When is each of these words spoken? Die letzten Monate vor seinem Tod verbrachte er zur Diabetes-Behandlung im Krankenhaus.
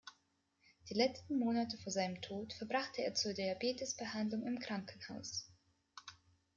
Die 0.89 0.95
letzten 0.95 1.37
Monate 1.37 1.77
vor 1.77 1.91
seinem 1.91 2.23
Tod 2.23 2.53
verbrachte 2.53 3.03
er 3.03 3.13
zur 3.13 3.35
Diabetes-Behandlung 3.35 4.47
im 4.47 4.57
Krankenhaus. 4.57 5.45